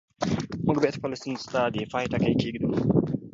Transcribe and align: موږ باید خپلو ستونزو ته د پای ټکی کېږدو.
موږ 0.65 0.77
باید 0.81 0.97
خپلو 0.97 1.19
ستونزو 1.21 1.45
ته 1.53 1.61
د 1.75 1.77
پای 1.91 2.05
ټکی 2.11 2.33
کېږدو. 2.41 2.71